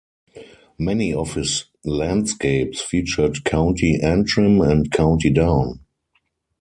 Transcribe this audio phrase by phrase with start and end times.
[0.79, 5.81] Many of his landscapes featured County Antrim and County Down.